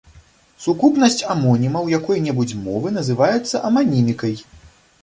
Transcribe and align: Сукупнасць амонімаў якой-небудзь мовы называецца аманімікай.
Сукупнасць 0.63 1.17
амонімаў 1.35 1.91
якой-небудзь 1.99 2.59
мовы 2.65 2.95
называецца 2.99 3.65
аманімікай. 3.71 4.33